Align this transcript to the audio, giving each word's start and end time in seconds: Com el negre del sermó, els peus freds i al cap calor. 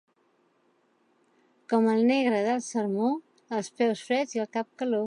Com 1.73 1.91
el 1.93 2.01
negre 2.13 2.41
del 2.49 2.65
sermó, 2.69 3.13
els 3.59 3.73
peus 3.83 4.05
freds 4.11 4.37
i 4.39 4.47
al 4.47 4.55
cap 4.59 4.73
calor. 4.83 4.99